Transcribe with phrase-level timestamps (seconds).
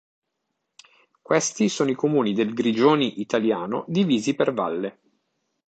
[1.21, 4.99] Questi sono i comuni del Grigioni italiano divisi per valle.